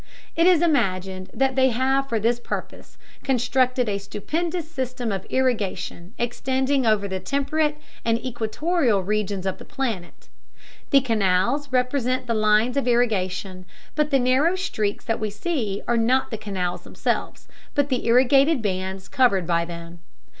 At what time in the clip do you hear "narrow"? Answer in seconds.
14.17-14.55